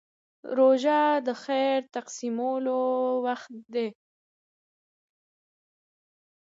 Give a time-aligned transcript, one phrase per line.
[0.57, 2.79] روژه د خیر تقسیمولو
[3.25, 3.87] وخت دی.